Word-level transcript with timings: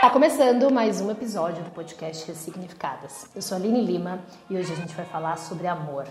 Tá 0.00 0.08
começando 0.10 0.72
mais 0.72 1.00
um 1.00 1.10
episódio 1.10 1.64
do 1.64 1.70
podcast 1.72 2.24
Ressignificadas. 2.28 3.26
Eu 3.34 3.42
sou 3.42 3.56
a 3.56 3.60
Aline 3.60 3.84
Lima 3.84 4.20
e 4.48 4.56
hoje 4.56 4.72
a 4.72 4.76
gente 4.76 4.94
vai 4.94 5.04
falar 5.04 5.36
sobre 5.36 5.66
amor. 5.66 6.04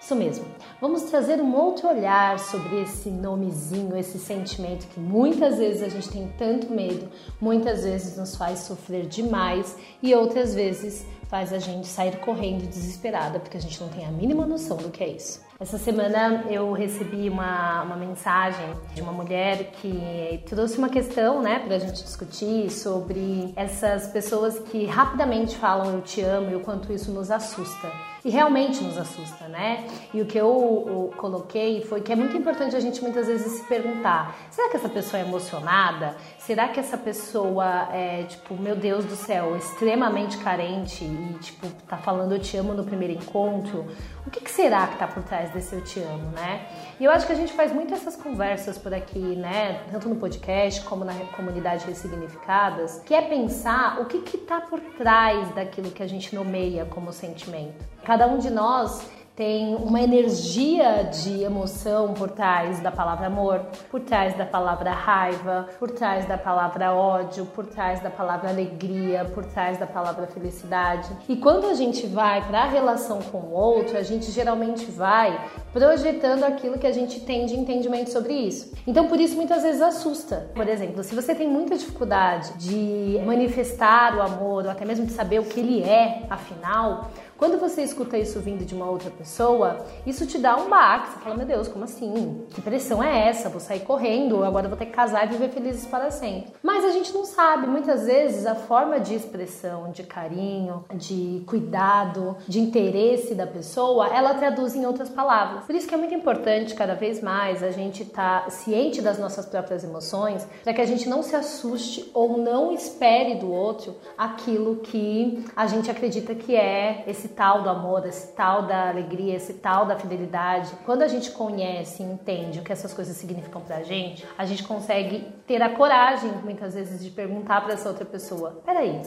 Isso 0.00 0.14
mesmo, 0.14 0.44
vamos 0.80 1.02
trazer 1.02 1.40
um 1.40 1.52
outro 1.56 1.88
olhar 1.88 2.38
sobre 2.38 2.82
esse 2.82 3.10
nomezinho, 3.10 3.96
esse 3.96 4.20
sentimento 4.20 4.86
que 4.86 5.00
muitas 5.00 5.58
vezes 5.58 5.82
a 5.82 5.88
gente 5.88 6.10
tem 6.10 6.32
tanto 6.38 6.70
medo, 6.70 7.08
muitas 7.40 7.82
vezes 7.82 8.16
nos 8.16 8.36
faz 8.36 8.60
sofrer 8.60 9.06
demais 9.06 9.76
e 10.00 10.14
outras 10.14 10.54
vezes 10.54 11.04
faz 11.26 11.52
a 11.52 11.58
gente 11.58 11.88
sair 11.88 12.20
correndo 12.20 12.68
desesperada 12.68 13.40
porque 13.40 13.56
a 13.56 13.60
gente 13.60 13.80
não 13.80 13.88
tem 13.88 14.06
a 14.06 14.12
mínima 14.12 14.46
noção 14.46 14.76
do 14.76 14.90
que 14.90 15.02
é 15.02 15.08
isso. 15.08 15.40
Essa 15.64 15.78
semana 15.78 16.44
eu 16.50 16.72
recebi 16.72 17.26
uma, 17.26 17.84
uma 17.84 17.96
mensagem 17.96 18.66
de 18.94 19.00
uma 19.00 19.12
mulher 19.12 19.70
que 19.80 20.42
trouxe 20.44 20.76
uma 20.76 20.90
questão, 20.90 21.40
né, 21.40 21.58
pra 21.58 21.78
gente 21.78 22.02
discutir 22.02 22.70
sobre 22.70 23.50
essas 23.56 24.06
pessoas 24.08 24.58
que 24.58 24.84
rapidamente 24.84 25.56
falam 25.56 25.94
eu 25.94 26.02
te 26.02 26.20
amo 26.20 26.50
e 26.50 26.54
o 26.54 26.60
quanto 26.60 26.92
isso 26.92 27.10
nos 27.10 27.30
assusta. 27.30 27.90
E 28.24 28.30
realmente 28.30 28.82
nos 28.82 28.96
assusta, 28.96 29.48
né? 29.48 29.86
E 30.14 30.22
o 30.22 30.24
que 30.24 30.38
eu, 30.38 31.12
coloquei 31.18 31.82
foi 31.82 32.00
que 32.00 32.10
é 32.10 32.16
muito 32.16 32.34
importante 32.34 32.74
a 32.74 32.80
gente 32.80 33.02
muitas 33.02 33.26
vezes 33.26 33.52
se 33.52 33.64
perguntar: 33.64 34.34
será 34.50 34.70
que 34.70 34.78
essa 34.78 34.88
pessoa 34.88 35.22
é 35.22 35.26
emocionada? 35.26 36.16
Será 36.38 36.68
que 36.68 36.80
essa 36.80 36.96
pessoa 36.96 37.88
é, 37.92 38.22
tipo, 38.22 38.54
meu 38.54 38.76
Deus 38.76 39.04
do 39.04 39.14
céu, 39.14 39.54
extremamente 39.56 40.38
carente 40.38 41.04
e, 41.04 41.38
tipo, 41.40 41.66
tá 41.86 41.98
falando 41.98 42.32
eu 42.32 42.38
te 42.38 42.56
amo 42.56 42.72
no 42.72 42.82
primeiro 42.82 43.12
encontro? 43.12 43.86
O 44.26 44.30
que, 44.30 44.40
que 44.40 44.50
será 44.50 44.86
que 44.86 44.96
tá 44.96 45.06
por 45.06 45.22
trás 45.22 45.50
desse 45.54 45.74
eu 45.74 45.82
te 45.82 46.00
amo, 46.00 46.30
né? 46.32 46.66
E 47.00 47.04
eu 47.04 47.10
acho 47.10 47.26
que 47.26 47.32
a 47.32 47.36
gente 47.36 47.52
faz 47.52 47.72
muito 47.72 47.94
essas 47.94 48.16
conversas 48.16 48.76
por 48.76 48.92
aqui, 48.92 49.18
né? 49.18 49.80
Tanto 49.90 50.08
no 50.08 50.16
podcast 50.16 50.82
como 50.82 51.04
na 51.04 51.14
comunidade 51.36 51.86
Ressignificadas, 51.86 53.00
que 53.06 53.14
é 53.14 53.22
pensar 53.22 54.00
o 54.00 54.06
que 54.06 54.20
que 54.20 54.36
tá 54.36 54.60
por 54.60 54.80
trás 54.98 55.54
daquilo 55.54 55.90
que 55.90 56.02
a 56.02 56.06
gente 56.06 56.34
nomeia 56.34 56.84
como 56.84 57.12
sentimento. 57.12 57.84
Cada 58.04 58.26
um 58.26 58.38
de 58.38 58.50
nós 58.50 59.08
tem 59.36 59.74
uma 59.74 60.00
energia 60.00 61.02
de 61.02 61.42
emoção 61.42 62.14
por 62.14 62.30
trás 62.30 62.78
da 62.78 62.92
palavra 62.92 63.26
amor, 63.26 63.66
por 63.90 64.00
trás 64.00 64.36
da 64.36 64.46
palavra 64.46 64.92
raiva, 64.92 65.68
por 65.76 65.90
trás 65.90 66.24
da 66.26 66.38
palavra 66.38 66.94
ódio, 66.94 67.44
por 67.46 67.66
trás 67.66 68.00
da 68.00 68.10
palavra 68.10 68.50
alegria, 68.50 69.24
por 69.34 69.44
trás 69.44 69.76
da 69.76 69.88
palavra 69.88 70.28
felicidade. 70.28 71.08
E 71.28 71.34
quando 71.34 71.66
a 71.66 71.74
gente 71.74 72.06
vai 72.06 72.46
para 72.46 72.60
a 72.60 72.66
relação 72.66 73.20
com 73.22 73.38
o 73.38 73.52
outro, 73.52 73.98
a 73.98 74.04
gente 74.04 74.30
geralmente 74.30 74.84
vai 74.84 75.50
projetando 75.72 76.44
aquilo 76.44 76.78
que 76.78 76.86
a 76.86 76.92
gente 76.92 77.18
tem 77.20 77.44
de 77.44 77.58
entendimento 77.58 78.10
sobre 78.10 78.32
isso. 78.32 78.72
Então, 78.86 79.08
por 79.08 79.20
isso 79.20 79.34
muitas 79.34 79.64
vezes 79.64 79.82
assusta. 79.82 80.48
Por 80.54 80.68
exemplo, 80.68 81.02
se 81.02 81.12
você 81.12 81.34
tem 81.34 81.48
muita 81.48 81.76
dificuldade 81.76 82.52
de 82.58 83.20
manifestar 83.26 84.16
o 84.16 84.22
amor 84.22 84.64
ou 84.64 84.70
até 84.70 84.84
mesmo 84.84 85.06
de 85.06 85.12
saber 85.12 85.40
o 85.40 85.44
que 85.44 85.58
ele 85.58 85.82
é, 85.82 86.24
afinal, 86.30 87.10
quando 87.36 87.58
você 87.58 87.82
escuta 87.82 88.16
isso 88.16 88.38
vindo 88.40 88.64
de 88.64 88.74
uma 88.74 88.88
outra 88.88 89.10
pessoa, 89.10 89.84
isso 90.06 90.26
te 90.26 90.38
dá 90.38 90.56
um 90.56 90.68
baque. 90.68 91.10
Você 91.10 91.18
fala, 91.20 91.36
meu 91.36 91.46
Deus, 91.46 91.68
como 91.68 91.84
assim? 91.84 92.44
Que 92.50 92.60
pressão 92.60 93.02
é 93.02 93.28
essa? 93.28 93.48
Vou 93.48 93.60
sair 93.60 93.80
correndo, 93.80 94.44
agora 94.44 94.68
vou 94.68 94.76
ter 94.76 94.86
que 94.86 94.92
casar 94.92 95.26
e 95.26 95.28
viver 95.28 95.50
felizes 95.50 95.86
para 95.86 96.10
sempre. 96.10 96.52
Mas 96.62 96.84
a 96.84 96.90
gente 96.90 97.12
não 97.12 97.24
sabe. 97.24 97.66
Muitas 97.66 98.06
vezes 98.06 98.46
a 98.46 98.54
forma 98.54 99.00
de 99.00 99.14
expressão, 99.14 99.90
de 99.90 100.04
carinho, 100.04 100.84
de 100.94 101.42
cuidado, 101.46 102.36
de 102.46 102.60
interesse 102.60 103.34
da 103.34 103.46
pessoa, 103.46 104.08
ela 104.08 104.34
traduz 104.34 104.74
em 104.74 104.86
outras 104.86 105.08
palavras. 105.08 105.64
Por 105.64 105.74
isso 105.74 105.88
que 105.88 105.94
é 105.94 105.98
muito 105.98 106.14
importante 106.14 106.74
cada 106.74 106.94
vez 106.94 107.20
mais 107.20 107.62
a 107.62 107.70
gente 107.70 108.02
estar 108.02 108.44
tá 108.44 108.50
ciente 108.50 109.02
das 109.02 109.18
nossas 109.18 109.46
próprias 109.46 109.82
emoções, 109.82 110.46
para 110.62 110.72
que 110.72 110.80
a 110.80 110.86
gente 110.86 111.08
não 111.08 111.22
se 111.22 111.34
assuste 111.34 112.10
ou 112.14 112.38
não 112.38 112.72
espere 112.72 113.34
do 113.34 113.50
outro 113.50 113.96
aquilo 114.16 114.76
que 114.76 115.44
a 115.56 115.66
gente 115.66 115.90
acredita 115.90 116.34
que 116.34 116.54
é 116.54 117.04
esse 117.06 117.23
esse 117.24 117.28
tal 117.28 117.62
do 117.62 117.70
amor, 117.70 118.06
esse 118.06 118.32
tal 118.34 118.66
da 118.66 118.90
alegria, 118.90 119.34
esse 119.34 119.54
tal 119.54 119.86
da 119.86 119.96
fidelidade, 119.96 120.70
quando 120.84 121.02
a 121.02 121.08
gente 121.08 121.30
conhece 121.30 122.02
e 122.02 122.06
entende 122.06 122.60
o 122.60 122.62
que 122.62 122.70
essas 122.70 122.92
coisas 122.92 123.16
significam 123.16 123.62
pra 123.62 123.82
gente, 123.82 124.26
a 124.36 124.44
gente 124.44 124.62
consegue 124.62 125.32
ter 125.46 125.62
a 125.62 125.70
coragem, 125.70 126.30
muitas 126.42 126.74
vezes, 126.74 127.02
de 127.02 127.10
perguntar 127.10 127.62
para 127.62 127.72
essa 127.72 127.88
outra 127.88 128.04
pessoa: 128.04 128.62
peraí, 128.64 129.00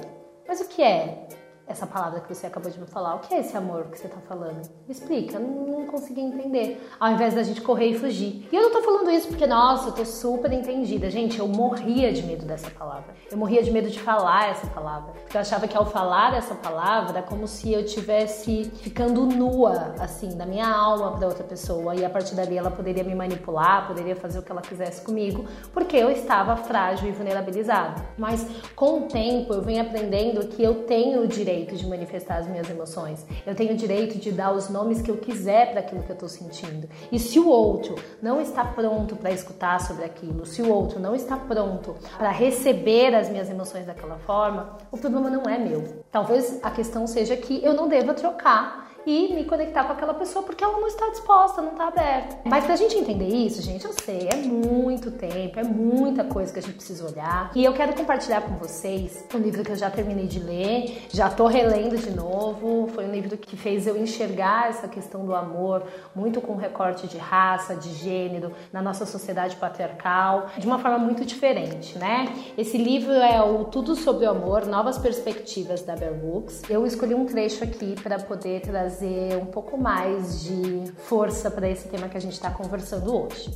mas 0.48 0.60
o 0.62 0.68
que 0.68 0.82
é 0.82 1.28
essa 1.68 1.86
palavra 1.86 2.22
que 2.22 2.34
você 2.34 2.48
acabou 2.48 2.72
de 2.72 2.80
me 2.80 2.88
falar. 2.88 3.16
O 3.16 3.20
que 3.20 3.34
é 3.34 3.40
esse 3.40 3.56
amor 3.58 3.86
que 3.86 4.00
você 4.00 4.08
está 4.08 4.20
falando? 4.22 4.62
Me 4.88 4.94
explica, 4.94 5.38
não, 5.38 5.68
não 5.68 5.86
consegui 5.86 6.22
entender. 6.22 6.90
Ao 7.00 7.12
invés 7.12 7.34
da 7.34 7.44
gente 7.44 7.62
correr 7.62 7.88
e 7.88 8.00
fugir. 8.00 8.48
E 8.52 8.56
eu 8.56 8.64
não 8.64 8.72
tô 8.72 8.82
falando 8.82 9.12
isso 9.12 9.28
porque, 9.28 9.46
nossa, 9.46 9.90
eu 9.90 9.92
tô 9.92 10.06
super 10.06 10.52
entendida. 10.54 11.10
Gente, 11.10 11.40
eu 11.40 11.48
morria 11.48 12.12
de 12.14 12.24
medo 12.24 12.46
dessa 12.46 12.70
palavra. 12.70 13.14
Eu 13.30 13.38
morria 13.38 13.62
de 13.62 13.72
medo 13.72 13.90
de 13.90 14.00
falar 14.00 14.50
essa 14.50 14.68
palavra. 14.68 15.14
Porque 15.14 15.36
eu 15.36 15.42
achava 15.42 15.68
que 15.68 15.76
ao 15.76 15.86
falar 15.86 16.36
essa 16.36 16.56
palavra, 16.56 17.18
era 17.18 17.22
como 17.22 17.48
se 17.48 17.74
eu 17.74 17.86
tivesse 17.86 18.72
ficando 18.82 19.26
nua, 19.26 19.96
assim, 20.00 20.38
da 20.38 20.46
minha 20.46 20.68
alma 20.68 21.18
para 21.18 21.28
outra 21.28 21.44
pessoa. 21.44 21.96
E 21.96 22.06
a 22.06 22.10
partir 22.10 22.36
dali 22.36 22.58
ela 22.58 22.72
poderia 22.72 23.04
me 23.04 23.14
manipular, 23.14 23.88
poderia 23.88 24.16
fazer 24.16 24.40
o 24.40 24.42
que 24.42 24.52
ela 24.52 24.62
quisesse 24.62 25.02
comigo, 25.02 25.46
porque 25.74 25.98
eu 25.98 26.10
estava 26.10 26.56
frágil 26.56 27.10
e 27.10 27.12
vulnerabilizada. 27.12 28.06
Mas 28.18 28.46
com 28.76 29.00
o 29.00 29.02
tempo 29.08 29.54
eu 29.54 29.62
venho 29.62 29.82
aprendendo 29.82 30.48
que 30.48 30.64
eu 30.64 30.84
tenho 30.86 31.24
o 31.24 31.28
direito 31.28 31.56
direito 31.57 31.75
de 31.75 31.88
manifestar 31.88 32.38
as 32.38 32.47
minhas 32.47 32.69
emoções. 32.69 33.25
Eu 33.45 33.56
tenho 33.56 33.73
o 33.73 33.75
direito 33.75 34.19
de 34.19 34.31
dar 34.31 34.51
os 34.51 34.69
nomes 34.69 35.01
que 35.01 35.09
eu 35.09 35.18
quiser 35.18 35.72
para 35.72 35.79
aquilo 35.79 36.03
que 36.03 36.12
eu 36.12 36.13
estou 36.13 36.29
sentindo. 36.29 36.88
E 37.12 37.18
se 37.18 37.40
o 37.40 37.47
outro 37.47 37.95
não 38.22 38.40
está 38.40 38.63
pronto 38.63 39.16
para 39.16 39.31
escutar 39.31 39.79
sobre 39.81 40.06
aquilo, 40.06 40.45
se 40.45 40.62
o 40.62 40.72
outro 40.72 41.00
não 41.00 41.16
está 41.16 41.35
pronto 41.35 41.95
para 42.18 42.29
receber 42.29 43.16
as 43.16 43.29
minhas 43.29 43.50
emoções 43.50 43.85
daquela 43.85 44.18
forma, 44.19 44.78
o 44.91 44.97
problema 44.97 45.29
não 45.29 45.44
é 45.44 45.57
meu. 45.57 46.03
Talvez 46.12 46.59
a 46.62 46.69
questão 46.69 47.07
seja 47.07 47.35
que 47.35 47.63
eu 47.63 47.74
não 47.74 47.88
deva 47.88 48.13
trocar 48.13 48.87
e 49.07 49.34
me 49.34 49.45
conectar 49.45 49.85
com 49.85 49.94
aquela 49.94 50.13
pessoa 50.13 50.44
porque 50.44 50.62
ela 50.62 50.78
não 50.78 50.88
está 50.88 51.09
disposta, 51.09 51.62
não 51.62 51.72
está 51.72 51.88
aberta. 51.88 52.40
Mas 52.44 52.66
pra 52.66 52.75
gente 52.75 52.97
entender 52.97 53.29
isso, 53.29 53.62
gente, 53.62 53.85
eu 53.85 53.94
sei, 53.94 54.28
é 54.29 54.35
muito 54.35 55.12
tempo, 55.12 55.57
é 55.57 55.63
muita 55.63 56.25
coisa 56.25 56.51
que 56.51 56.59
a 56.59 56.62
gente 56.62 56.75
precisa 56.75 57.07
olhar. 57.07 57.51
E 57.56 57.63
eu 57.63 57.72
quero 57.73 57.95
compartilhar 57.95 58.41
com 58.41 58.56
vocês 58.56 59.23
um 59.34 59.38
livro 59.38 59.63
que 59.63 59.72
eu 59.72 59.78
já 59.78 59.90
terminei 59.90 60.28
de 60.28 60.40
ler, 60.40 61.07
já 61.09 61.29
tô 61.29 61.47
relendo 61.47 61.97
de 61.97 62.12
novo. 62.12 62.90
Foi 62.94 63.06
um 63.06 63.12
livro 63.12 63.38
que 63.38 63.56
fez 63.56 63.88
eu 63.88 63.95
enxergar 63.95 64.69
essa 64.69 64.90
questão 64.90 65.25
do 65.25 65.34
amor, 65.34 65.84
muito 66.13 66.41
com 66.41 66.56
recorte 66.56 67.07
de 67.07 67.18
raça, 67.18 67.75
de 67.75 67.94
gênero, 67.94 68.51
na 68.74 68.81
nossa 68.81 69.06
sociedade 69.06 69.56
patriarcal, 69.56 70.47
de 70.57 70.68
uma 70.68 70.79
forma 70.79 70.97
muito 70.97 71.24
diferente, 71.24 71.97
né? 71.97 72.28
Esse 72.57 72.78
livro 72.78 73.13
é 73.13 73.41
o 73.41 73.63
Tudo 73.63 73.95
sobre 73.95 74.25
o 74.25 74.29
Amor, 74.29 74.66
Novas 74.66 74.97
Perspectivas 74.97 75.81
da 75.81 75.95
Bell 75.95 76.16
Books. 76.16 76.63
Eu 76.69 76.85
escolhi 76.85 77.16
um 77.16 77.25
trecho 77.25 77.63
aqui 77.63 77.95
para 78.01 78.19
poder 78.19 78.62
trazer 78.62 78.97
trazer 78.97 79.38
um 79.38 79.46
pouco 79.46 79.78
mais 79.78 80.44
de 80.44 80.91
força 81.03 81.52
para 81.52 81.69
esse 81.69 81.88
tema 81.88 82.09
que 82.09 82.18
a 82.18 82.19
gente 82.19 82.34
está 82.34 82.50
conversando 82.50 83.16
hoje. 83.16 83.52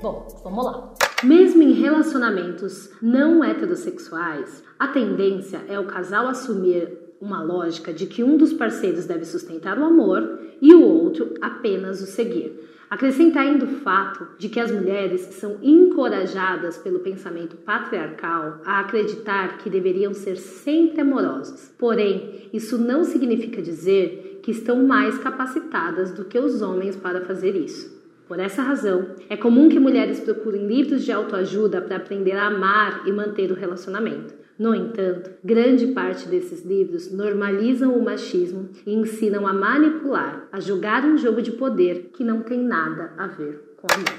Bom, 0.00 0.26
vamos 0.42 0.64
lá. 0.64 0.94
Mesmo 1.22 1.62
em 1.62 1.72
relacionamentos 1.72 2.90
não 3.02 3.44
heterossexuais, 3.44 4.64
a 4.78 4.88
tendência 4.88 5.60
é 5.68 5.78
o 5.78 5.86
casal 5.86 6.26
assumir 6.28 6.98
uma 7.20 7.42
lógica 7.42 7.92
de 7.92 8.06
que 8.06 8.24
um 8.24 8.36
dos 8.36 8.52
parceiros 8.52 9.06
deve 9.06 9.24
sustentar 9.24 9.78
o 9.78 9.84
amor 9.84 10.38
e 10.60 10.74
o 10.74 10.82
outro 10.82 11.34
apenas 11.40 12.02
o 12.02 12.06
seguir. 12.06 12.58
Acrescenta 12.88 13.40
ainda 13.40 13.64
o 13.64 13.80
fato 13.80 14.28
de 14.38 14.48
que 14.48 14.60
as 14.60 14.70
mulheres 14.70 15.22
são 15.34 15.58
encorajadas 15.60 16.78
pelo 16.78 17.00
pensamento 17.00 17.56
patriarcal 17.56 18.60
a 18.64 18.80
acreditar 18.80 19.58
que 19.58 19.68
deveriam 19.68 20.14
ser 20.14 20.36
sempre 20.36 21.00
amorosas. 21.00 21.74
Porém, 21.76 22.48
isso 22.52 22.78
não 22.78 23.02
significa 23.02 23.60
dizer 23.60 24.25
que 24.46 24.52
estão 24.52 24.84
mais 24.84 25.18
capacitadas 25.18 26.12
do 26.12 26.24
que 26.24 26.38
os 26.38 26.62
homens 26.62 26.94
para 26.94 27.20
fazer 27.22 27.56
isso. 27.56 28.00
Por 28.28 28.38
essa 28.38 28.62
razão, 28.62 29.08
é 29.28 29.36
comum 29.36 29.68
que 29.68 29.80
mulheres 29.80 30.20
procurem 30.20 30.68
livros 30.68 31.04
de 31.04 31.10
autoajuda 31.10 31.82
para 31.82 31.96
aprender 31.96 32.36
a 32.36 32.46
amar 32.46 33.02
e 33.08 33.10
manter 33.10 33.50
o 33.50 33.56
relacionamento. 33.56 34.32
No 34.56 34.72
entanto, 34.72 35.32
grande 35.42 35.88
parte 35.88 36.28
desses 36.28 36.64
livros 36.64 37.10
normalizam 37.10 37.92
o 37.92 38.04
machismo 38.04 38.68
e 38.86 38.94
ensinam 38.94 39.48
a 39.48 39.52
manipular, 39.52 40.46
a 40.52 40.60
jogar 40.60 41.04
um 41.04 41.18
jogo 41.18 41.42
de 41.42 41.50
poder 41.50 42.12
que 42.14 42.22
não 42.22 42.42
tem 42.42 42.62
nada 42.62 43.14
a 43.18 43.26
ver 43.26 43.74
com 43.78 43.88
amor. 43.92 44.14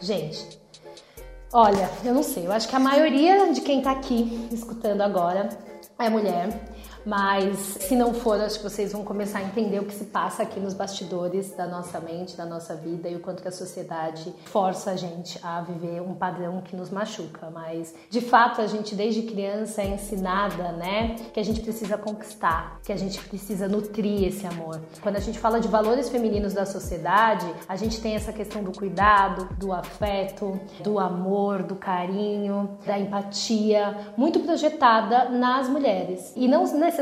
Gente, 0.00 0.56
olha, 1.52 1.90
eu 2.04 2.14
não 2.14 2.22
sei, 2.22 2.46
eu 2.46 2.52
acho 2.52 2.68
que 2.68 2.76
a 2.76 2.80
maioria 2.80 3.52
de 3.52 3.60
quem 3.60 3.78
está 3.78 3.90
aqui 3.90 4.48
escutando 4.52 5.00
agora 5.00 5.48
é 5.98 6.08
mulher 6.08 6.73
Mas 7.04 7.58
se 7.58 7.94
não 7.94 8.14
for, 8.14 8.40
acho 8.40 8.58
que 8.58 8.64
vocês 8.64 8.92
vão 8.92 9.04
começar 9.04 9.40
a 9.40 9.42
entender 9.42 9.78
o 9.78 9.84
que 9.84 9.94
se 9.94 10.06
passa 10.06 10.42
aqui 10.42 10.58
nos 10.58 10.72
bastidores 10.72 11.54
da 11.54 11.66
nossa 11.66 12.00
mente, 12.00 12.36
da 12.36 12.46
nossa 12.46 12.74
vida 12.74 13.08
e 13.08 13.16
o 13.16 13.20
quanto 13.20 13.42
que 13.42 13.48
a 13.48 13.52
sociedade 13.52 14.34
força 14.46 14.92
a 14.92 14.96
gente 14.96 15.38
a 15.42 15.60
viver 15.60 16.00
um 16.00 16.14
padrão 16.14 16.62
que 16.62 16.74
nos 16.74 16.90
machuca. 16.90 17.50
Mas 17.50 17.94
de 18.08 18.20
fato 18.20 18.60
a 18.62 18.66
gente 18.66 18.94
desde 18.94 19.22
criança 19.22 19.82
é 19.82 19.88
ensinada, 19.88 20.72
né, 20.72 21.16
que 21.32 21.38
a 21.38 21.44
gente 21.44 21.60
precisa 21.60 21.98
conquistar, 21.98 22.80
que 22.82 22.92
a 22.92 22.96
gente 22.96 23.20
precisa 23.20 23.68
nutrir 23.68 24.26
esse 24.26 24.46
amor. 24.46 24.80
Quando 25.02 25.16
a 25.16 25.20
gente 25.20 25.38
fala 25.38 25.60
de 25.60 25.68
valores 25.68 26.08
femininos 26.08 26.54
da 26.54 26.64
sociedade, 26.64 27.46
a 27.68 27.76
gente 27.76 28.00
tem 28.00 28.14
essa 28.14 28.32
questão 28.32 28.62
do 28.62 28.72
cuidado, 28.72 29.48
do 29.58 29.72
afeto, 29.72 30.58
do 30.80 30.98
amor, 30.98 31.62
do 31.62 31.76
carinho, 31.76 32.78
da 32.86 32.98
empatia, 32.98 34.12
muito 34.16 34.40
projetada 34.40 35.28
nas 35.28 35.68
mulheres. 35.68 36.32
E 36.34 36.48
não 36.48 36.64
necessariamente 36.64 36.93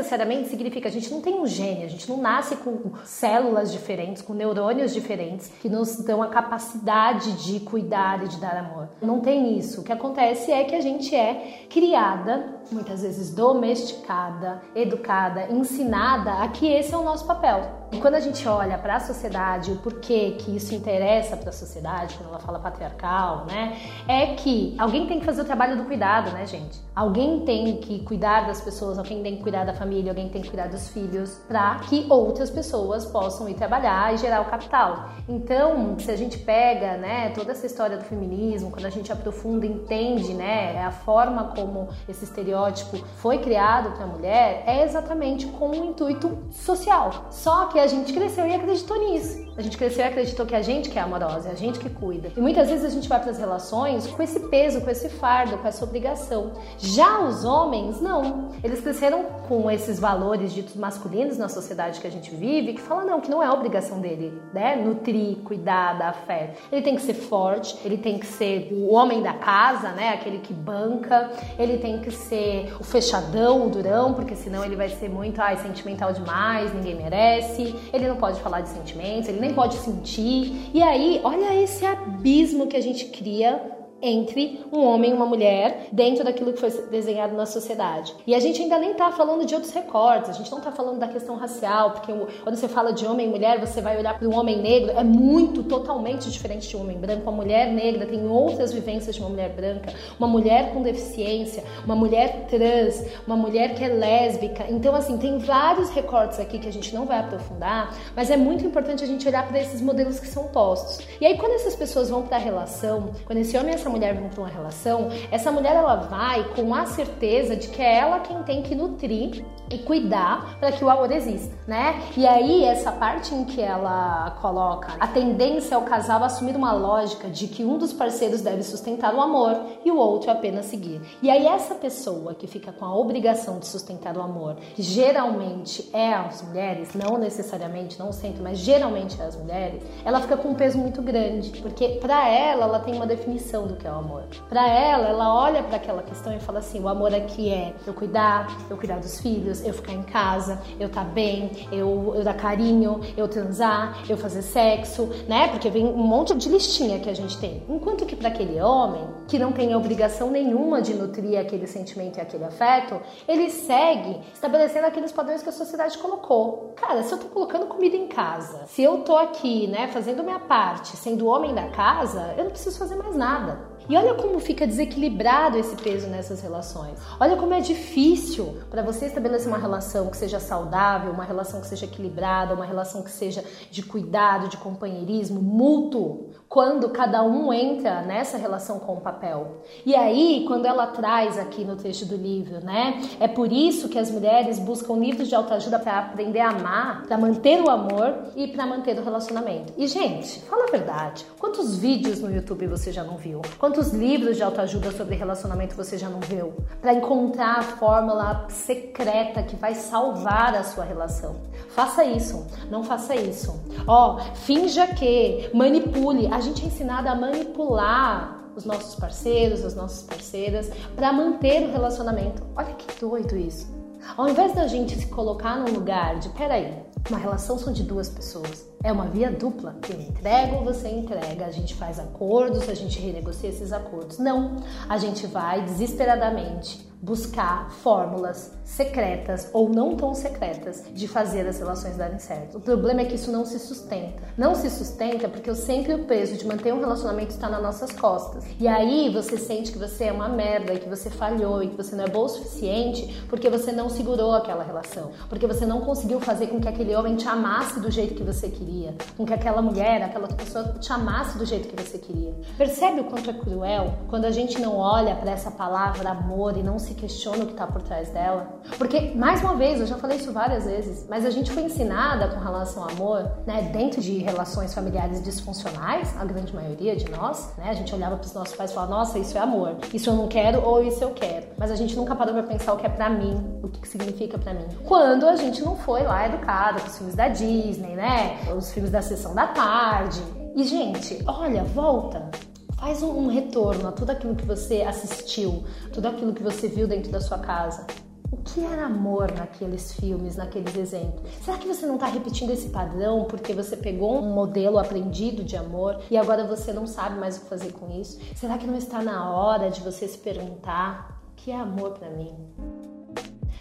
significa 0.47 0.89
a 0.89 0.91
gente 0.91 1.11
não 1.11 1.21
tem 1.21 1.39
um 1.39 1.45
gênio, 1.45 1.85
a 1.85 1.89
gente 1.89 2.09
não 2.09 2.17
nasce 2.17 2.55
com 2.55 2.93
células 3.03 3.71
diferentes, 3.71 4.21
com 4.21 4.33
neurônios 4.33 4.93
diferentes 4.93 5.51
que 5.61 5.69
nos 5.69 5.97
dão 5.97 6.23
a 6.23 6.27
capacidade 6.27 7.33
de 7.43 7.59
cuidar 7.59 8.23
e 8.23 8.27
de 8.27 8.37
dar 8.37 8.57
amor. 8.57 8.89
Não 9.01 9.19
tem 9.19 9.57
isso. 9.57 9.81
O 9.81 9.83
que 9.83 9.91
acontece 9.91 10.51
é 10.51 10.63
que 10.63 10.75
a 10.75 10.81
gente 10.81 11.13
é 11.15 11.65
criada, 11.69 12.61
muitas 12.71 13.01
vezes 13.01 13.33
domesticada, 13.33 14.61
educada, 14.73 15.51
ensinada 15.51 16.43
a 16.43 16.47
que 16.47 16.65
esse 16.67 16.93
é 16.93 16.97
o 16.97 17.03
nosso 17.03 17.25
papel. 17.25 17.82
E 17.93 17.99
quando 17.99 18.15
a 18.15 18.19
gente 18.19 18.47
olha 18.47 18.75
para 18.75 18.95
a 18.95 18.99
sociedade, 18.99 19.71
o 19.71 19.75
porquê 19.75 20.35
que 20.39 20.55
isso 20.55 20.73
interessa 20.73 21.37
para 21.37 21.49
a 21.49 21.53
sociedade, 21.53 22.15
quando 22.15 22.29
ela 22.29 22.39
fala 22.39 22.57
patriarcal, 22.57 23.45
né, 23.45 23.77
é 24.07 24.33
que 24.33 24.75
alguém 24.79 25.05
tem 25.05 25.19
que 25.19 25.25
fazer 25.25 25.43
o 25.43 25.45
trabalho 25.45 25.77
do 25.77 25.83
cuidado, 25.83 26.31
né, 26.31 26.47
gente? 26.47 26.81
Alguém 26.95 27.41
tem 27.41 27.77
que 27.77 27.99
cuidar 27.99 28.47
das 28.47 28.61
pessoas, 28.61 28.97
alguém 28.97 29.21
tem 29.21 29.37
que 29.37 29.43
cuidar 29.43 29.63
da 29.63 29.73
família, 29.73 30.11
alguém 30.11 30.27
tem 30.27 30.41
que 30.41 30.47
cuidar 30.47 30.69
dos 30.69 30.89
filhos, 30.89 31.39
para 31.47 31.75
que 31.87 32.07
outras 32.09 32.49
pessoas 32.49 33.05
possam 33.05 33.47
ir 33.47 33.53
trabalhar 33.53 34.11
e 34.11 34.17
gerar 34.17 34.41
o 34.41 34.45
capital. 34.45 35.09
Então, 35.29 35.95
se 35.99 36.09
a 36.09 36.15
gente 36.15 36.39
pega, 36.39 36.97
né, 36.97 37.29
toda 37.29 37.51
essa 37.51 37.67
história 37.67 37.97
do 37.97 38.03
feminismo, 38.03 38.71
quando 38.71 38.87
a 38.87 38.89
gente 38.89 39.11
aprofunda, 39.11 39.67
entende, 39.67 40.33
né, 40.33 40.83
a 40.83 40.91
forma 40.91 41.51
como 41.55 41.89
esse 42.09 42.23
estereótipo 42.23 42.97
foi 43.17 43.37
criado 43.37 43.91
para 43.91 44.05
a 44.05 44.07
mulher, 44.07 44.63
é 44.65 44.83
exatamente 44.83 45.45
com 45.45 45.69
um 45.69 45.75
intuito 45.75 46.39
social. 46.51 47.25
Só 47.29 47.65
que 47.65 47.82
a 47.83 47.87
gente 47.87 48.13
cresceu 48.13 48.47
e 48.47 48.55
acreditou 48.55 48.97
nisso. 48.97 49.43
A 49.55 49.61
gente 49.61 49.77
cresceu 49.77 50.03
e 50.03 50.07
acreditou 50.07 50.45
que 50.45 50.55
a 50.55 50.61
gente 50.61 50.89
que 50.89 50.97
é 50.97 51.01
amorosa, 51.01 51.49
é 51.49 51.51
a 51.51 51.55
gente 51.55 51.77
que 51.77 51.89
cuida. 51.89 52.31
E 52.35 52.41
muitas 52.41 52.69
vezes 52.69 52.85
a 52.85 52.89
gente 52.89 53.07
vai 53.07 53.19
para 53.19 53.29
as 53.29 53.37
relações 53.37 54.07
com 54.07 54.23
esse 54.23 54.39
peso, 54.39 54.81
com 54.81 54.89
esse 54.89 55.09
fardo, 55.09 55.57
com 55.57 55.67
essa 55.67 55.83
obrigação. 55.83 56.53
Já 56.77 57.19
os 57.19 57.43
homens, 57.43 58.01
não. 58.01 58.49
Eles 58.63 58.81
cresceram 58.81 59.25
com 59.47 59.69
esses 59.69 59.99
valores 59.99 60.53
ditos 60.53 60.75
masculinos 60.75 61.37
na 61.37 61.49
sociedade 61.49 61.99
que 61.99 62.07
a 62.07 62.09
gente 62.09 62.33
vive, 62.33 62.73
que 62.73 62.81
fala 62.81 63.03
não, 63.03 63.21
que 63.21 63.29
não 63.29 63.43
é 63.43 63.51
obrigação 63.51 63.99
dele, 63.99 64.33
né? 64.53 64.75
Nutrir, 64.75 65.37
cuidar, 65.43 65.99
dar 65.99 66.09
afeto. 66.09 66.59
Ele 66.71 66.81
tem 66.81 66.95
que 66.95 67.01
ser 67.01 67.13
forte, 67.13 67.77
ele 67.85 67.97
tem 67.97 68.17
que 68.17 68.25
ser 68.25 68.69
o 68.71 68.91
homem 68.91 69.21
da 69.21 69.33
casa, 69.33 69.89
né? 69.89 70.09
Aquele 70.09 70.39
que 70.39 70.53
banca, 70.53 71.29
ele 71.59 71.77
tem 71.77 71.99
que 71.99 72.09
ser 72.11 72.73
o 72.79 72.83
fechadão, 72.83 73.67
o 73.67 73.69
durão, 73.69 74.13
porque 74.13 74.35
senão 74.35 74.63
ele 74.65 74.75
vai 74.75 74.89
ser 74.89 75.09
muito, 75.09 75.39
ai, 75.41 75.57
sentimental 75.57 76.11
demais, 76.11 76.73
ninguém 76.73 76.95
merece. 76.95 77.72
Ele 77.91 78.07
não 78.07 78.15
pode 78.15 78.39
falar 78.41 78.61
de 78.61 78.69
sentimentos, 78.69 79.29
ele 79.29 79.39
nem 79.39 79.53
pode 79.53 79.75
sentir. 79.75 80.69
E 80.73 80.81
aí, 80.81 81.21
olha 81.23 81.55
esse 81.61 81.85
abismo 81.85 82.67
que 82.67 82.77
a 82.77 82.81
gente 82.81 83.05
cria 83.05 83.82
entre 84.03 84.59
um 84.69 84.83
homem 84.83 85.11
e 85.11 85.13
uma 85.13 85.25
mulher 85.25 85.87
dentro 85.91 86.25
daquilo 86.25 86.51
que 86.51 86.59
foi 86.59 86.69
desenhado 86.91 87.35
na 87.35 87.45
sociedade. 87.45 88.13
E 88.27 88.35
a 88.35 88.39
gente 88.39 88.61
ainda 88.61 88.77
nem 88.77 88.91
está 88.91 89.09
falando 89.11 89.45
de 89.45 89.55
outros 89.55 89.71
recortes, 89.71 90.29
a 90.29 90.33
gente 90.33 90.51
não 90.51 90.57
está 90.57 90.71
falando 90.71 90.99
da 90.99 91.07
questão 91.07 91.37
racial, 91.37 91.91
porque 91.91 92.11
quando 92.43 92.55
você 92.55 92.67
fala 92.67 92.91
de 92.91 93.05
homem 93.05 93.27
e 93.27 93.29
mulher, 93.29 93.59
você 93.59 93.81
vai 93.81 93.97
olhar 93.97 94.19
para 94.19 94.27
um 94.27 94.37
homem 94.37 94.61
negro, 94.61 94.91
é 94.91 95.03
muito, 95.03 95.63
totalmente 95.63 96.29
diferente 96.29 96.67
de 96.67 96.75
um 96.75 96.81
homem 96.81 96.97
branco. 96.97 97.23
Uma 97.23 97.31
mulher 97.31 97.71
negra 97.71 98.05
tem 98.05 98.27
outras 98.27 98.73
vivências 98.73 99.15
de 99.15 99.21
uma 99.21 99.29
mulher 99.29 99.49
branca, 99.49 99.93
uma 100.19 100.27
mulher 100.27 100.73
com 100.73 100.81
deficiência, 100.81 101.63
uma 101.85 101.95
mulher 101.95 102.47
trans, 102.49 103.05
uma 103.25 103.37
mulher 103.37 103.73
que 103.75 103.83
é 103.83 103.87
lésbica. 103.87 104.65
Então, 104.69 104.93
assim, 104.93 105.17
tem 105.17 105.37
vários 105.37 105.89
recortes 105.91 106.39
aqui 106.39 106.59
que 106.59 106.67
a 106.67 106.73
gente 106.73 106.93
não 106.93 107.05
vai 107.05 107.19
aprofundar, 107.19 107.95
mas 108.13 108.29
é 108.29 108.35
muito 108.35 108.65
importante 108.65 109.03
a 109.03 109.07
gente 109.07 109.25
olhar 109.25 109.47
para 109.47 109.59
esses 109.59 109.81
modelos 109.81 110.19
que 110.19 110.27
são 110.27 110.47
postos. 110.47 110.99
E 111.21 111.25
aí, 111.25 111.37
quando 111.37 111.53
essas 111.53 111.75
pessoas 111.75 112.09
vão 112.09 112.23
para 112.23 112.35
a 112.35 112.39
relação, 112.39 113.11
quando 113.25 113.39
esse 113.39 113.57
homem 113.57 113.71
e 113.71 113.75
essa 113.75 113.92
mulher 113.93 114.15
vão 114.15 114.27
para 114.27 114.41
uma 114.41 114.49
relação, 114.49 115.09
essa 115.31 115.51
mulher 115.51 115.75
ela 115.75 115.95
vai 115.95 116.43
com 116.55 116.73
a 116.73 116.85
certeza 116.85 117.55
de 117.55 117.67
que 117.67 117.81
é 117.81 117.99
ela 117.99 118.19
quem 118.19 118.41
tem 118.43 118.63
que 118.63 118.73
nutrir 118.73 119.45
e 119.69 119.77
cuidar 119.79 120.57
para 120.59 120.71
que 120.71 120.83
o 120.83 120.89
amor 120.89 121.11
exista, 121.11 121.55
né? 121.67 122.01
E 122.17 122.27
aí 122.27 122.63
essa 122.63 122.91
parte 122.91 123.33
em 123.33 123.45
que 123.45 123.61
ela 123.61 124.35
coloca 124.41 124.93
a 124.99 125.07
tendência 125.07 125.75
é 125.75 125.77
o 125.77 125.81
casal 125.81 126.23
assumir 126.23 126.55
uma 126.55 126.73
lógica 126.73 127.29
de 127.29 127.47
que 127.47 127.63
um 127.63 127.77
dos 127.77 127.93
parceiros 127.93 128.41
deve 128.41 128.63
sustentar 128.63 129.13
o 129.13 129.21
amor 129.21 129.59
e 129.85 129.91
o 129.91 129.97
outro 129.97 130.31
apenas 130.31 130.65
seguir. 130.65 131.01
E 131.21 131.29
aí 131.29 131.45
essa 131.47 131.75
pessoa 131.75 132.33
que 132.33 132.47
fica 132.47 132.71
com 132.71 132.85
a 132.85 132.95
obrigação 132.95 133.59
de 133.59 133.67
sustentar 133.67 134.17
o 134.17 134.21
amor, 134.21 134.57
geralmente 134.77 135.89
é 135.93 136.13
as 136.13 136.41
mulheres, 136.41 136.93
não 136.93 137.17
necessariamente, 137.17 137.99
não 137.99 138.11
sempre, 138.11 138.41
mas 138.41 138.57
geralmente 138.57 139.19
é 139.21 139.25
as 139.25 139.35
mulheres, 139.35 139.83
ela 140.03 140.19
fica 140.21 140.35
com 140.37 140.49
um 140.49 140.55
peso 140.55 140.77
muito 140.77 141.01
grande, 141.01 141.49
porque 141.61 141.99
para 142.01 142.27
ela 142.27 142.65
ela 142.65 142.79
tem 142.79 142.95
uma 142.95 143.05
definição 143.05 143.67
do 143.67 143.75
que 143.83 143.87
é 143.87 143.91
o 143.91 143.95
amor. 143.95 144.23
Para 144.47 144.65
ela, 144.67 145.09
ela 145.09 145.35
olha 145.35 145.61
para 145.61 145.75
aquela 145.75 146.01
questão 146.01 146.33
e 146.33 146.39
fala 146.39 146.59
assim: 146.59 146.79
o 146.79 146.87
amor 146.87 147.13
aqui 147.13 147.49
é 147.49 147.73
eu 147.85 147.93
cuidar, 147.93 148.47
eu 148.69 148.77
cuidar 148.77 148.99
dos 148.99 149.19
filhos, 149.19 149.63
eu 149.63 149.73
ficar 149.73 149.91
em 149.91 150.03
casa, 150.03 150.59
eu 150.79 150.87
estar 150.87 151.03
tá 151.03 151.09
bem, 151.09 151.51
eu, 151.69 152.13
eu 152.15 152.23
dar 152.23 152.33
carinho, 152.33 153.01
eu 153.17 153.27
transar, 153.27 154.01
eu 154.09 154.17
fazer 154.17 154.41
sexo, 154.41 155.09
né? 155.27 155.49
Porque 155.49 155.69
vem 155.69 155.85
um 155.85 155.97
monte 155.97 156.33
de 156.33 156.47
listinha 156.47 156.99
que 156.99 157.09
a 157.09 157.13
gente 157.13 157.37
tem. 157.37 157.61
Enquanto 157.67 158.05
que 158.05 158.15
para 158.15 158.29
aquele 158.29 158.59
homem, 158.61 159.05
que 159.27 159.37
não 159.37 159.51
tem 159.51 159.75
obrigação 159.75 160.31
nenhuma 160.31 160.81
de 160.81 160.93
nutrir 160.93 161.37
aquele 161.37 161.67
sentimento 161.67 162.17
e 162.17 162.21
aquele 162.21 162.45
afeto, 162.45 163.01
ele 163.27 163.49
segue 163.49 164.21
estabelecendo 164.33 164.87
aqueles 164.87 165.11
padrões 165.11 165.43
que 165.43 165.49
a 165.49 165.51
sociedade 165.51 165.97
colocou. 165.97 166.73
Cara, 166.77 167.03
se 167.03 167.13
eu 167.13 167.17
tô 167.17 167.27
colocando 167.27 167.65
comida 167.65 167.97
em 167.97 168.07
casa, 168.07 168.65
se 168.67 168.81
eu 168.81 168.99
tô 168.99 169.17
aqui, 169.17 169.67
né, 169.67 169.89
fazendo 169.89 170.23
minha 170.23 170.39
parte, 170.39 170.95
sendo 170.95 171.25
o 171.25 171.27
homem 171.27 171.53
da 171.53 171.67
casa, 171.67 172.33
eu 172.37 172.45
não 172.45 172.51
preciso 172.51 172.77
fazer 172.77 172.95
mais 172.95 173.15
nada. 173.15 173.72
E 173.89 173.97
olha 173.97 174.13
como 174.15 174.39
fica 174.39 174.65
desequilibrado 174.65 175.57
esse 175.57 175.75
peso 175.75 176.07
nessas 176.07 176.41
relações. 176.41 176.97
Olha 177.19 177.35
como 177.35 177.53
é 177.53 177.59
difícil 177.59 178.57
para 178.69 178.81
você 178.81 179.05
estabelecer 179.05 179.47
uma 179.47 179.57
relação 179.57 180.07
que 180.09 180.17
seja 180.17 180.39
saudável, 180.39 181.11
uma 181.11 181.23
relação 181.23 181.61
que 181.61 181.67
seja 181.67 181.85
equilibrada, 181.85 182.53
uma 182.53 182.65
relação 182.65 183.01
que 183.01 183.11
seja 183.11 183.43
de 183.69 183.83
cuidado, 183.83 184.47
de 184.47 184.57
companheirismo 184.57 185.41
mútuo, 185.41 186.29
quando 186.53 186.89
cada 186.89 187.23
um 187.23 187.51
entra 187.51 188.03
nessa 188.03 188.37
relação 188.37 188.77
com 188.77 188.93
o 188.93 189.01
papel. 189.01 189.63
E 189.83 189.95
aí, 189.95 190.45
quando 190.47 190.67
ela 190.67 190.85
traz 190.85 191.35
aqui 191.39 191.65
no 191.65 191.75
texto 191.75 192.05
do 192.05 192.15
livro, 192.15 192.63
né? 192.63 193.01
É 193.19 193.27
por 193.27 193.51
isso 193.51 193.89
que 193.89 193.97
as 193.97 194.11
mulheres 194.11 194.59
buscam 194.59 194.93
livros 194.93 195.27
de 195.27 195.33
autoajuda 195.33 195.79
para 195.79 195.97
aprender 195.97 196.41
a 196.41 196.49
amar, 196.49 197.07
para 197.07 197.17
manter 197.17 197.59
o 197.59 197.71
amor 197.71 198.13
e 198.35 198.47
para 198.47 198.67
manter 198.67 198.99
o 198.99 199.03
relacionamento. 199.03 199.73
E 199.75 199.87
gente, 199.87 200.41
fala 200.41 200.65
a 200.65 200.71
verdade. 200.71 201.25
Quantos 201.39 201.75
vídeos 201.75 202.19
no 202.19 202.31
YouTube 202.31 202.67
você 202.67 202.91
já 202.91 203.03
não 203.03 203.17
viu? 203.17 203.41
Quantos 203.57 203.91
livros 203.91 204.37
de 204.37 204.43
autoajuda 204.43 204.91
sobre 204.91 205.15
relacionamento 205.15 205.75
você 205.75 205.97
já 205.97 206.07
não 206.07 206.19
viu? 206.19 206.53
Para 206.79 206.93
encontrar 206.93 207.57
a 207.57 207.63
fórmula 207.63 208.45
secreta 208.49 209.41
que 209.41 209.55
vai 209.55 209.73
salvar 209.73 210.53
a 210.53 210.63
sua 210.63 210.83
relação. 210.83 211.35
Faça 211.69 212.05
isso, 212.05 212.45
não 212.69 212.83
faça 212.83 213.15
isso. 213.15 213.59
Ó, 213.87 214.19
finja 214.35 214.85
que, 214.85 215.49
manipule. 215.51 216.27
Gente 216.43 216.63
é 216.63 216.67
ensinada 216.67 217.09
a 217.09 217.15
manipular 217.15 218.51
os 218.53 218.65
nossos 218.65 218.95
parceiros, 218.95 219.63
as 219.63 219.75
nossas 219.75 220.03
parceiras, 220.03 220.69
para 220.93 221.13
manter 221.13 221.63
o 221.63 221.71
relacionamento. 221.71 222.45
Olha 222.53 222.73
que 222.73 222.99
doido 222.99 223.37
isso. 223.37 223.73
Ao 224.17 224.27
invés 224.27 224.53
da 224.53 224.67
gente 224.67 224.93
se 224.93 225.07
colocar 225.07 225.57
num 225.57 225.73
lugar 225.73 226.19
de, 226.19 226.27
peraí, 226.29 226.83
uma 227.09 227.17
relação 227.17 227.57
são 227.57 227.71
de 227.71 227.83
duas 227.83 228.09
pessoas. 228.09 228.67
É 228.83 228.91
uma 228.91 229.05
via 229.05 229.31
dupla. 229.31 229.75
Eu 229.89 229.99
entrego, 229.99 230.63
você 230.63 230.87
entrega, 230.87 231.45
a 231.45 231.51
gente 231.51 231.73
faz 231.73 231.99
acordos, 231.99 232.69
a 232.69 232.73
gente 232.73 232.99
renegocia 232.99 233.49
esses 233.49 233.71
acordos. 233.71 234.19
Não, 234.19 234.57
a 234.87 234.97
gente 234.97 235.25
vai 235.25 235.61
desesperadamente 235.63 236.91
buscar 237.01 237.69
fórmulas 237.69 238.53
secretas 238.63 239.49
ou 239.51 239.67
não 239.67 239.97
tão 239.97 240.15
secretas 240.15 240.85
de 240.93 241.05
fazer 241.05 241.45
as 241.45 241.59
relações 241.59 241.97
darem 241.97 242.17
certo. 242.17 242.57
O 242.57 242.61
problema 242.61 243.01
é 243.01 243.05
que 243.05 243.15
isso 243.15 243.29
não 243.29 243.45
se 243.45 243.59
sustenta. 243.59 244.23
Não 244.37 244.55
se 244.55 244.69
sustenta 244.69 245.27
porque 245.27 245.49
eu 245.49 245.55
sempre 245.55 245.93
o 245.93 246.05
peso 246.05 246.37
de 246.37 246.47
manter 246.47 246.73
um 246.73 246.79
relacionamento 246.79 247.31
está 247.31 247.49
nas 247.49 247.61
nossas 247.61 247.91
costas. 247.91 248.45
E 248.57 248.69
aí 248.69 249.09
você 249.13 249.37
sente 249.37 249.73
que 249.73 249.77
você 249.77 250.05
é 250.05 250.13
uma 250.13 250.29
merda, 250.29 250.73
e 250.73 250.79
que 250.79 250.87
você 250.87 251.09
falhou 251.09 251.61
e 251.61 251.67
que 251.67 251.75
você 251.75 251.93
não 251.93 252.05
é 252.05 252.09
bom 252.09 252.23
o 252.23 252.29
suficiente 252.29 253.21
porque 253.27 253.49
você 253.49 253.73
não 253.73 253.89
segurou 253.89 254.31
aquela 254.31 254.63
relação, 254.63 255.11
porque 255.27 255.45
você 255.45 255.65
não 255.65 255.81
conseguiu 255.81 256.21
fazer 256.21 256.47
com 256.47 256.61
que 256.61 256.69
aquele 256.69 256.83
aquele 256.83 256.95
homem 256.95 257.15
te 257.15 257.27
amasse 257.27 257.79
do 257.79 257.89
jeito 257.89 258.13
que 258.13 258.23
você 258.23 258.49
queria, 258.49 258.72
com 259.17 259.25
que 259.25 259.33
aquela 259.33 259.61
mulher, 259.61 260.01
aquela 260.03 260.23
outra 260.23 260.37
pessoa 260.37 260.63
te 260.79 260.91
amasse 260.91 261.37
do 261.37 261.45
jeito 261.45 261.67
que 261.67 261.81
você 261.81 261.97
queria. 261.97 262.33
Percebe 262.57 263.01
o 263.01 263.03
quanto 263.05 263.29
é 263.29 263.33
cruel 263.33 263.93
quando 264.07 264.25
a 264.25 264.31
gente 264.31 264.59
não 264.59 264.77
olha 264.77 265.15
para 265.15 265.31
essa 265.31 265.51
palavra 265.51 266.09
amor 266.09 266.57
e 266.57 266.63
não 266.63 266.79
se 266.79 266.93
questiona 266.93 267.43
o 267.43 267.47
que 267.47 267.53
está 267.53 267.67
por 267.67 267.81
trás 267.81 268.09
dela? 268.09 268.59
Porque, 268.77 269.11
mais 269.15 269.41
uma 269.41 269.55
vez, 269.55 269.79
eu 269.79 269.87
já 269.87 269.97
falei 269.97 270.17
isso 270.17 270.31
várias 270.31 270.65
vezes, 270.65 271.05
mas 271.09 271.25
a 271.25 271.29
gente 271.29 271.51
foi 271.51 271.63
ensinada 271.63 272.27
com 272.29 272.39
relação 272.39 272.83
ao 272.83 272.89
amor, 272.89 273.31
né, 273.45 273.69
dentro 273.73 274.01
de 274.01 274.17
relações 274.19 274.73
familiares 274.73 275.21
disfuncionais, 275.23 276.15
a 276.17 276.25
grande 276.25 276.53
maioria 276.53 276.95
de 276.95 277.09
nós, 277.09 277.53
né, 277.57 277.69
a 277.69 277.73
gente 277.73 277.93
olhava 277.93 278.17
para 278.17 278.25
os 278.25 278.33
nossos 278.33 278.55
pais 278.55 278.71
e 278.71 278.73
falava, 278.73 278.93
nossa, 278.93 279.19
isso 279.19 279.37
é 279.37 279.41
amor, 279.41 279.77
isso 279.93 280.09
eu 280.09 280.15
não 280.15 280.27
quero 280.27 280.65
ou 280.65 280.83
isso 280.83 281.03
eu 281.03 281.11
quero. 281.11 281.47
Mas 281.57 281.71
a 281.71 281.75
gente 281.75 281.95
nunca 281.95 282.15
parou 282.15 282.33
para 282.33 282.43
pensar 282.43 282.73
o 282.73 282.77
que 282.77 282.85
é 282.85 282.89
para 282.89 283.09
mim, 283.09 283.59
o 283.61 283.67
que, 283.67 283.87
significa 283.87 284.37
para 284.37 284.53
mim. 284.53 284.65
Quando 284.85 285.27
a 285.27 285.35
gente 285.35 285.61
não 285.61 285.75
foi 285.75 286.03
lá 286.03 286.27
educada 286.27 286.79
com 286.79 286.87
os 286.87 286.97
filmes 286.97 287.15
da 287.15 287.27
Disney, 287.27 287.95
né, 287.95 288.39
filmes 288.71 288.91
da 288.91 289.01
sessão 289.01 289.33
da 289.33 289.47
tarde. 289.47 290.21
E, 290.55 290.63
gente, 290.63 291.23
olha, 291.27 291.63
volta. 291.63 292.29
Faz 292.77 293.01
um, 293.01 293.11
um 293.11 293.27
retorno 293.27 293.87
a 293.87 293.91
tudo 293.91 294.11
aquilo 294.11 294.35
que 294.35 294.45
você 294.45 294.81
assistiu, 294.81 295.63
tudo 295.91 296.07
aquilo 296.07 296.33
que 296.33 296.43
você 296.43 296.67
viu 296.67 296.87
dentro 296.87 297.11
da 297.11 297.21
sua 297.21 297.39
casa. 297.39 297.87
O 298.31 298.37
que 298.37 298.65
era 298.65 298.87
amor 298.87 299.31
naqueles 299.31 299.93
filmes, 299.93 300.35
naqueles 300.35 300.75
exemplos? 300.75 301.29
Será 301.45 301.57
que 301.57 301.67
você 301.67 301.85
não 301.85 301.95
está 301.95 302.07
repetindo 302.07 302.49
esse 302.49 302.69
padrão 302.69 303.25
porque 303.25 303.53
você 303.53 303.77
pegou 303.77 304.17
um 304.17 304.33
modelo 304.33 304.79
aprendido 304.79 305.43
de 305.43 305.55
amor 305.55 306.01
e 306.09 306.17
agora 306.17 306.43
você 306.45 306.73
não 306.73 306.87
sabe 306.87 307.19
mais 307.19 307.37
o 307.37 307.41
que 307.41 307.47
fazer 307.47 307.71
com 307.73 307.91
isso? 307.91 308.19
Será 308.35 308.57
que 308.57 308.65
não 308.65 308.75
está 308.75 309.03
na 309.03 309.31
hora 309.31 309.69
de 309.69 309.81
você 309.81 310.07
se 310.07 310.17
perguntar 310.17 311.21
o 311.31 311.35
que 311.35 311.51
é 311.51 311.55
amor 311.55 311.91
para 311.91 312.09
mim? 312.09 312.35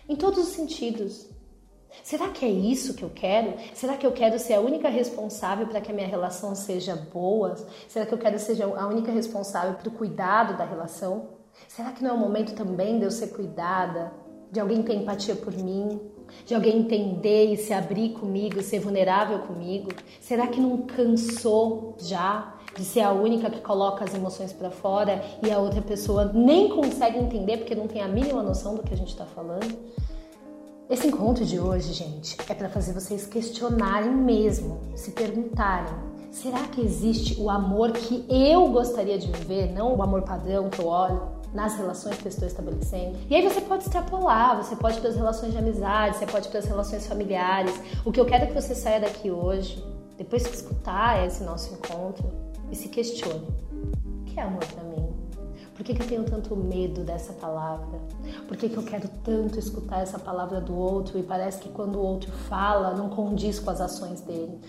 Em 0.08 0.16
todos 0.16 0.38
os 0.38 0.54
sentidos. 0.54 1.31
Será 2.02 2.28
que 2.28 2.44
é 2.44 2.48
isso 2.48 2.94
que 2.94 3.02
eu 3.02 3.10
quero? 3.10 3.54
Será 3.74 3.96
que 3.96 4.06
eu 4.06 4.12
quero 4.12 4.38
ser 4.38 4.54
a 4.54 4.60
única 4.60 4.88
responsável 4.88 5.66
para 5.66 5.80
que 5.80 5.90
a 5.90 5.94
minha 5.94 6.06
relação 6.06 6.54
seja 6.54 6.96
boa? 6.96 7.56
Será 7.88 8.06
que 8.06 8.12
eu 8.12 8.18
quero 8.18 8.38
ser 8.38 8.62
a 8.62 8.86
única 8.86 9.12
responsável 9.12 9.74
para 9.74 9.88
o 9.88 9.92
cuidado 9.92 10.56
da 10.56 10.64
relação? 10.64 11.28
Será 11.68 11.92
que 11.92 12.02
não 12.02 12.10
é 12.10 12.12
o 12.14 12.18
momento 12.18 12.54
também 12.54 12.98
de 12.98 13.04
eu 13.04 13.10
ser 13.10 13.28
cuidada, 13.28 14.12
de 14.50 14.60
alguém 14.60 14.82
ter 14.82 14.94
empatia 14.94 15.34
por 15.34 15.52
mim, 15.52 16.00
de 16.46 16.54
alguém 16.54 16.78
entender 16.78 17.52
e 17.52 17.56
se 17.56 17.72
abrir 17.72 18.10
comigo, 18.10 18.62
ser 18.62 18.80
vulnerável 18.80 19.38
comigo? 19.40 19.90
Será 20.20 20.46
que 20.46 20.60
não 20.60 20.82
cansou 20.82 21.94
já 21.98 22.54
de 22.76 22.84
ser 22.84 23.00
a 23.00 23.12
única 23.12 23.50
que 23.50 23.60
coloca 23.60 24.04
as 24.04 24.14
emoções 24.14 24.52
para 24.52 24.70
fora 24.70 25.22
e 25.42 25.50
a 25.50 25.58
outra 25.58 25.82
pessoa 25.82 26.32
nem 26.32 26.68
consegue 26.68 27.18
entender 27.18 27.58
porque 27.58 27.74
não 27.74 27.86
tem 27.86 28.02
a 28.02 28.08
mínima 28.08 28.42
noção 28.42 28.74
do 28.74 28.82
que 28.82 28.94
a 28.94 28.96
gente 28.96 29.10
está 29.10 29.26
falando? 29.26 29.78
Esse 30.92 31.06
encontro 31.06 31.42
de 31.42 31.58
hoje, 31.58 31.94
gente, 31.94 32.36
é 32.50 32.52
para 32.52 32.68
fazer 32.68 32.92
vocês 32.92 33.26
questionarem 33.26 34.14
mesmo, 34.14 34.78
se 34.94 35.10
perguntarem: 35.12 35.90
será 36.30 36.58
que 36.64 36.82
existe 36.82 37.40
o 37.40 37.48
amor 37.48 37.92
que 37.92 38.26
eu 38.28 38.68
gostaria 38.68 39.18
de 39.18 39.26
viver, 39.26 39.72
não 39.72 39.96
o 39.96 40.02
amor 40.02 40.20
padrão 40.20 40.68
que 40.68 40.80
eu 40.80 40.86
olho? 40.86 41.40
nas 41.54 41.76
relações 41.76 42.16
que 42.16 42.24
eu 42.24 42.30
estou 42.30 42.48
estabelecendo. 42.48 43.18
E 43.28 43.34
aí 43.34 43.46
você 43.46 43.60
pode 43.60 43.82
extrapolar, 43.82 44.56
você 44.56 44.74
pode 44.74 44.98
para 45.00 45.10
as 45.10 45.16
relações 45.16 45.52
de 45.52 45.58
amizade, 45.58 46.16
você 46.16 46.24
pode 46.24 46.48
para 46.48 46.60
as 46.60 46.64
relações 46.64 47.06
familiares. 47.06 47.78
O 48.06 48.10
que 48.10 48.18
eu 48.18 48.24
quero 48.24 48.44
é 48.44 48.46
que 48.46 48.54
você 48.54 48.74
saia 48.74 48.98
daqui 48.98 49.30
hoje, 49.30 49.84
depois 50.16 50.46
que 50.46 50.54
escutar 50.56 51.26
esse 51.26 51.44
nosso 51.44 51.74
encontro, 51.74 52.24
e 52.70 52.76
se 52.76 52.88
questione: 52.88 53.46
o 54.22 54.24
que 54.24 54.40
é 54.40 54.44
amor 54.44 54.64
para 54.64 54.82
mim? 54.84 54.91
Por 55.82 55.86
que, 55.86 55.94
que, 55.94 56.02
eu 56.02 56.06
tenho 56.06 56.22
tanto 56.22 56.54
medo 56.54 57.02
dessa 57.02 57.32
palavra? 57.32 57.98
Por 58.46 58.56
que, 58.56 58.68
que 58.68 58.76
eu 58.76 58.84
quero 58.84 59.08
tanto 59.24 59.58
escutar 59.58 60.00
essa 60.00 60.16
palavra 60.16 60.60
do 60.60 60.76
outro 60.76 61.18
e 61.18 61.24
parece 61.24 61.60
que 61.60 61.68
quando 61.68 61.96
o 61.96 62.00
outro 62.00 62.30
fala 62.30 62.94
não 62.94 63.08
condiz 63.08 63.58
com 63.58 63.68
as 63.68 63.80
ações 63.80 64.20
dele? 64.20 64.60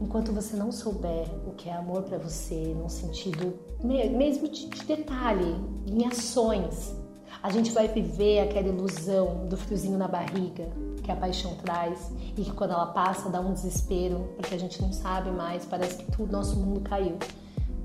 Enquanto 0.00 0.32
você 0.32 0.56
não 0.56 0.72
souber 0.72 1.26
o 1.46 1.50
que 1.50 1.68
é 1.68 1.74
amor 1.74 2.04
para 2.04 2.16
você, 2.16 2.74
num 2.74 2.88
sentido 2.88 3.52
mesmo 3.82 4.48
de, 4.48 4.66
de 4.66 4.84
detalhe, 4.86 5.54
em 5.86 6.06
ações, 6.06 6.96
a 7.42 7.50
gente 7.50 7.70
vai 7.70 7.86
viver 7.86 8.40
aquela 8.40 8.68
ilusão 8.68 9.46
do 9.46 9.58
friozinho 9.58 9.98
na 9.98 10.08
barriga 10.08 10.66
que 11.02 11.12
a 11.12 11.16
paixão 11.16 11.54
traz 11.56 12.10
e 12.38 12.42
que 12.42 12.52
quando 12.52 12.70
ela 12.70 12.86
passa 12.86 13.28
dá 13.28 13.38
um 13.38 13.52
desespero 13.52 14.30
porque 14.34 14.54
a 14.54 14.58
gente 14.58 14.80
não 14.80 14.94
sabe 14.94 15.30
mais, 15.30 15.66
parece 15.66 15.98
que 15.98 16.10
tudo 16.10 16.32
nosso 16.32 16.56
mundo 16.56 16.80
caiu. 16.80 17.18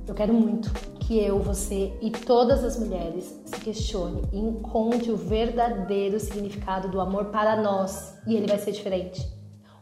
Eu 0.08 0.16
quero 0.16 0.34
muito 0.34 0.72
que 1.10 1.18
eu, 1.18 1.40
você 1.40 1.92
e 2.04 2.12
todas 2.12 2.64
as 2.64 2.78
mulheres 2.78 3.36
se 3.44 3.60
questione 3.62 4.22
e 4.32 4.38
encontre 4.38 5.12
o 5.12 5.18
verdadeiro 5.18 6.20
significado 6.20 6.88
do 6.88 7.02
amor 7.02 7.26
para 7.32 7.60
nós 7.60 8.14
e 8.28 8.36
ele 8.36 8.46
vai 8.46 8.60
ser 8.60 8.74
diferente. 8.74 9.39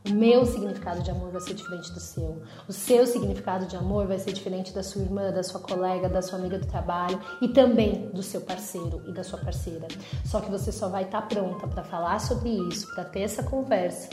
O 0.10 0.14
meu 0.14 0.46
significado 0.46 1.04
de 1.04 1.12
amor 1.12 1.32
vai 1.32 1.42
ser 1.42 1.54
diferente 1.54 1.92
do 1.92 2.00
seu. 2.00 2.42
O 2.68 2.72
seu 2.72 3.06
significado 3.06 3.66
de 3.66 3.76
amor 3.76 4.08
vai 4.08 4.18
ser 4.18 4.32
diferente 4.32 4.74
da 4.74 4.82
sua 4.82 5.02
irmã, 5.02 5.32
da 5.32 5.44
sua 5.44 5.60
colega, 5.60 6.08
da 6.08 6.22
sua 6.22 6.40
amiga 6.40 6.58
do 6.58 6.66
trabalho 6.66 7.20
e 7.42 7.50
também 7.50 8.10
do 8.12 8.24
seu 8.24 8.40
parceiro 8.42 9.04
e 9.06 9.12
da 9.12 9.24
sua 9.24 9.40
parceira. 9.40 9.88
Só 10.24 10.40
que 10.40 10.50
você 10.50 10.72
só 10.72 10.88
vai 10.88 11.04
estar 11.04 11.24
pronta 11.24 11.68
para 11.68 11.84
falar 11.84 12.20
sobre 12.20 12.50
isso, 12.70 12.94
para 12.96 13.04
ter 13.04 13.22
essa 13.22 13.44
conversa 13.44 14.10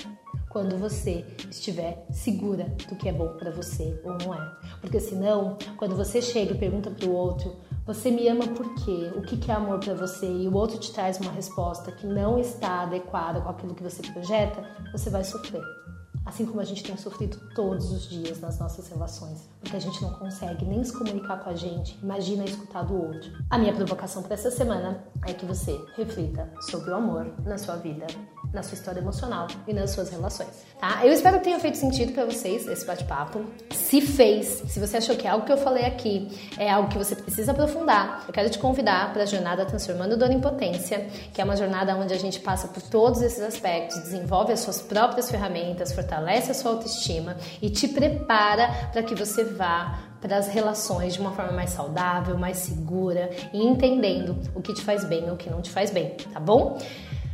quando 0.48 0.78
você 0.78 1.24
estiver 1.50 2.06
segura 2.12 2.72
do 2.88 2.96
que 2.96 3.08
é 3.08 3.12
bom 3.12 3.36
para 3.36 3.50
você 3.50 4.00
ou 4.04 4.16
não 4.18 4.34
é. 4.34 4.52
Porque 4.80 5.00
senão, 5.00 5.58
quando 5.76 5.96
você 5.96 6.22
chega 6.22 6.54
e 6.54 6.58
pergunta 6.58 6.90
para 6.90 7.08
o 7.08 7.12
outro, 7.12 7.56
você 7.84 8.10
me 8.10 8.26
ama 8.28 8.46
por 8.46 8.74
quê? 8.76 9.12
O 9.16 9.22
que 9.22 9.50
é 9.50 9.54
amor 9.54 9.78
para 9.78 9.94
você? 9.94 10.26
E 10.26 10.48
o 10.48 10.54
outro 10.54 10.78
te 10.78 10.92
traz 10.92 11.18
uma 11.18 11.32
resposta 11.32 11.92
que 11.92 12.06
não 12.06 12.38
está 12.38 12.82
adequada 12.82 13.40
com 13.40 13.48
aquilo 13.48 13.74
que 13.74 13.82
você 13.82 14.00
projeta, 14.00 14.62
você 14.92 15.10
vai 15.10 15.22
sofrer. 15.22 15.83
Assim 16.24 16.46
como 16.46 16.60
a 16.60 16.64
gente 16.64 16.82
tem 16.82 16.96
sofrido 16.96 17.38
todos 17.54 17.92
os 17.92 18.08
dias 18.08 18.40
nas 18.40 18.58
nossas 18.58 18.88
relações, 18.88 19.46
porque 19.60 19.76
a 19.76 19.80
gente 19.80 20.00
não 20.00 20.10
consegue 20.14 20.64
nem 20.64 20.82
se 20.82 20.92
comunicar 20.92 21.36
com 21.44 21.50
a 21.50 21.54
gente, 21.54 21.98
imagina 22.02 22.44
escutar 22.44 22.82
do 22.82 22.96
outro. 22.96 23.30
A 23.50 23.58
minha 23.58 23.74
provocação 23.74 24.22
para 24.22 24.34
essa 24.34 24.50
semana 24.50 25.04
é 25.26 25.34
que 25.34 25.44
você 25.44 25.78
reflita 25.96 26.50
sobre 26.62 26.90
o 26.90 26.94
amor 26.94 27.30
na 27.44 27.58
sua 27.58 27.76
vida, 27.76 28.06
na 28.54 28.62
sua 28.62 28.74
história 28.74 29.00
emocional 29.00 29.48
e 29.66 29.74
nas 29.74 29.90
suas 29.90 30.10
relações, 30.10 30.48
tá? 30.80 31.04
Eu 31.04 31.12
espero 31.12 31.38
que 31.38 31.44
tenha 31.44 31.60
feito 31.60 31.76
sentido 31.76 32.12
para 32.12 32.24
vocês 32.24 32.66
esse 32.66 32.86
bate-papo. 32.86 33.44
Se 33.72 34.00
fez, 34.00 34.62
se 34.66 34.80
você 34.80 34.96
achou 34.96 35.16
que 35.16 35.26
algo 35.26 35.44
que 35.44 35.52
eu 35.52 35.58
falei 35.58 35.84
aqui 35.84 36.28
é 36.56 36.70
algo 36.70 36.88
que 36.88 36.96
você 36.96 37.14
precisa 37.14 37.52
aprofundar, 37.52 38.24
eu 38.26 38.32
quero 38.32 38.48
te 38.48 38.58
convidar 38.58 39.12
para 39.12 39.24
a 39.24 39.26
jornada 39.26 39.66
Transformando 39.66 40.16
Dor 40.16 40.30
em 40.30 40.40
Potência, 40.40 41.06
que 41.34 41.40
é 41.40 41.44
uma 41.44 41.56
jornada 41.56 41.94
onde 41.96 42.14
a 42.14 42.18
gente 42.18 42.40
passa 42.40 42.68
por 42.68 42.82
todos 42.82 43.20
esses 43.20 43.42
aspectos, 43.42 43.98
desenvolve 43.98 44.52
as 44.52 44.60
suas 44.60 44.80
próprias 44.80 45.30
ferramentas, 45.30 45.92
fortalece 45.92 46.14
fortalece 46.24 46.50
a 46.50 46.54
sua 46.54 46.72
autoestima 46.72 47.36
e 47.60 47.68
te 47.68 47.86
prepara 47.86 48.88
para 48.90 49.02
que 49.02 49.14
você 49.14 49.44
vá 49.44 49.98
para 50.20 50.38
as 50.38 50.48
relações 50.48 51.12
de 51.12 51.20
uma 51.20 51.32
forma 51.32 51.52
mais 51.52 51.70
saudável, 51.70 52.38
mais 52.38 52.56
segura 52.56 53.30
e 53.52 53.62
entendendo 53.62 54.36
o 54.54 54.62
que 54.62 54.72
te 54.72 54.80
faz 54.80 55.04
bem 55.04 55.26
e 55.26 55.30
o 55.30 55.36
que 55.36 55.50
não 55.50 55.60
te 55.60 55.70
faz 55.70 55.90
bem, 55.90 56.16
tá 56.32 56.40
bom? 56.40 56.78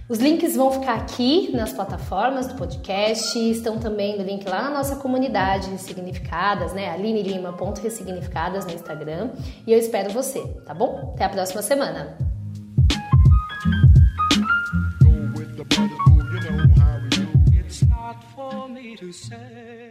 Os 0.08 0.18
links 0.18 0.56
vão 0.56 0.72
ficar 0.72 0.94
aqui 0.94 1.52
nas 1.54 1.72
plataformas 1.72 2.48
do 2.48 2.54
podcast, 2.56 3.38
estão 3.38 3.78
também 3.78 4.18
no 4.18 4.24
link 4.24 4.44
lá 4.48 4.62
na 4.62 4.70
nossa 4.70 4.96
comunidade 4.96 5.70
Ressignificadas, 5.70 6.72
né? 6.72 6.90
alinelima.ressignificadas 6.90 8.66
no 8.66 8.72
Instagram. 8.72 9.30
E 9.64 9.72
eu 9.72 9.78
espero 9.78 10.10
você, 10.10 10.44
tá 10.66 10.74
bom? 10.74 11.12
Até 11.14 11.26
a 11.26 11.28
próxima 11.28 11.62
semana! 11.62 12.29
To 18.96 19.12
say 19.12 19.89